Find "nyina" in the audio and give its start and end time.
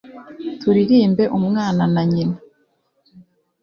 2.11-2.37